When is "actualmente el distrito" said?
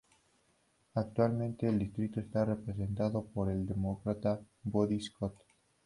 0.95-2.19